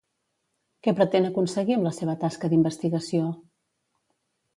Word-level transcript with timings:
Què 0.85 0.93
pretén 0.99 1.27
aconseguir 1.27 1.75
amb 1.75 1.87
la 1.87 1.91
seva 1.97 2.15
tasca 2.23 2.49
d'investigació? 2.55 3.29